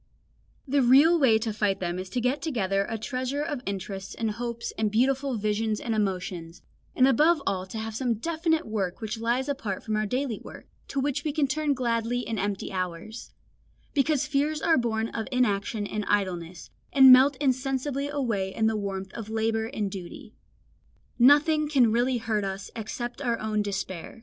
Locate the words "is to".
1.99-2.19